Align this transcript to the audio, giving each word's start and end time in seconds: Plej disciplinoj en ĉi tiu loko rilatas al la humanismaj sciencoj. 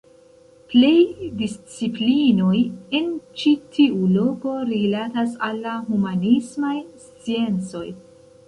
Plej 0.69 1.25
disciplinoj 1.41 2.55
en 3.01 3.11
ĉi 3.41 3.53
tiu 3.77 4.09
loko 4.15 4.55
rilatas 4.73 5.39
al 5.49 5.63
la 5.67 5.75
humanismaj 5.91 6.77
sciencoj. 7.07 7.89